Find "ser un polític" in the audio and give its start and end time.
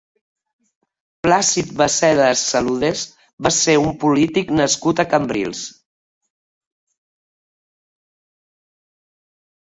3.59-4.55